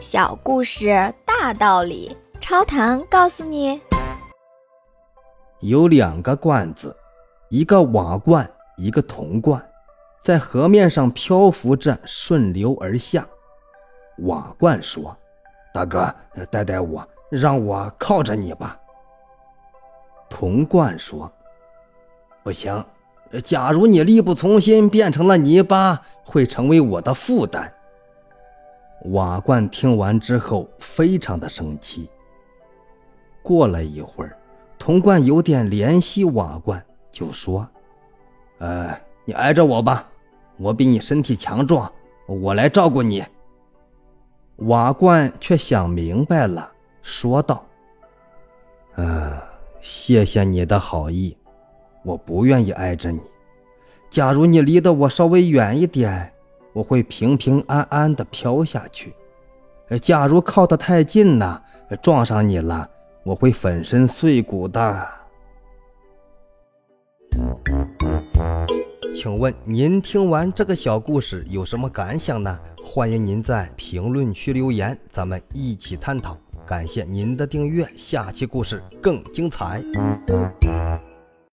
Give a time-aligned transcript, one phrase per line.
[0.00, 3.80] 小故事大道理，超糖告诉你：
[5.58, 6.96] 有两个罐子，
[7.48, 9.60] 一个瓦罐，一个铜罐，
[10.22, 13.26] 在河面上漂浮着，顺流而下。
[14.18, 15.16] 瓦罐说
[15.74, 16.14] ：“大哥，
[16.48, 18.78] 带带我，让我靠着你吧。”
[20.30, 21.30] 铜罐说
[22.44, 22.84] ：“不行，
[23.42, 27.74] 假如你力不从心，变成了泥巴，会成为我的负担。”
[29.06, 32.10] 瓦罐听完之后，非常的生气。
[33.42, 34.36] 过了一会儿，
[34.78, 37.66] 铜罐有点怜惜瓦罐，就说
[38.58, 38.92] ：“呃，
[39.24, 40.08] 你挨着我吧，
[40.56, 41.90] 我比你身体强壮，
[42.26, 43.24] 我来照顾你。”
[44.66, 47.64] 瓦罐却想明白了，说道
[48.96, 49.40] ：“呃，
[49.80, 51.38] 谢谢你的好意，
[52.02, 53.20] 我不愿意挨着你。
[54.10, 56.32] 假如你离得我稍微远一点。”
[56.72, 59.14] 我会平平安安的飘下去。
[60.02, 61.62] 假如靠得太近呢，
[62.02, 62.88] 撞上你了，
[63.24, 65.08] 我会粉身碎骨的。
[69.14, 72.58] 请问您听完这个小故事有什么感想呢？
[72.84, 76.36] 欢迎您在评论区留言，咱们一起探讨。
[76.66, 79.82] 感谢您的订阅，下期故事更精彩。